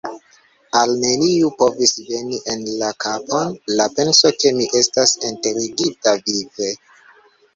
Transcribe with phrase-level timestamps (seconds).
[0.77, 6.71] Al neniu povis veni en la kapon la penso, ke mi estas enterigita vive.